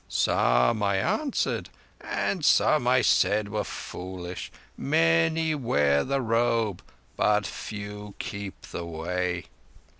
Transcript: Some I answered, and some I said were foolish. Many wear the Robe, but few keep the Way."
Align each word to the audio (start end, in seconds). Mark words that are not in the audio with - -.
Some 0.09 0.81
I 0.81 0.95
answered, 0.95 1.69
and 1.99 2.43
some 2.43 2.87
I 2.87 3.03
said 3.03 3.49
were 3.49 3.63
foolish. 3.63 4.51
Many 4.75 5.53
wear 5.53 6.03
the 6.03 6.21
Robe, 6.21 6.81
but 7.15 7.45
few 7.45 8.15
keep 8.17 8.59
the 8.71 8.83
Way." 8.83 9.45